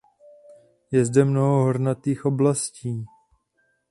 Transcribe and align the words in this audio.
Je 0.91 1.05
zde 1.05 1.25
mnoho 1.25 1.63
hornatých 1.63 2.25
oblastí. 2.25 3.05